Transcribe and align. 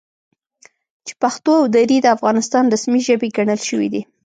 چې 1.05 1.13
پښتو 1.21 1.51
او 1.59 1.65
دري 1.75 1.97
د 2.01 2.07
افغانستان 2.15 2.63
رسمي 2.73 3.01
ژبې 3.07 3.29
ګڼل 3.37 3.61
شوي 3.69 3.87
دي، 3.93 4.01